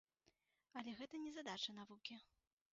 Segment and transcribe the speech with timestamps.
[0.81, 2.15] Але гэта не задача навукі.